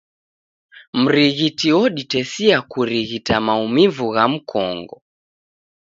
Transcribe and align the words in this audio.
Mrighiti 1.01 1.67
woditesia 1.77 2.57
kurighita 2.71 3.35
maumivu 3.45 4.05
gha 4.15 4.25
mkongo. 4.33 4.97